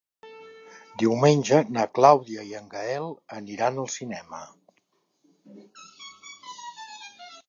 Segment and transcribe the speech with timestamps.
[1.01, 3.05] Diumenge na Clàudia i en Gaël
[3.41, 4.43] aniran al cinema.